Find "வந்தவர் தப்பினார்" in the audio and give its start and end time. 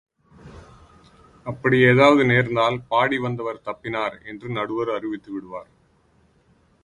3.17-4.15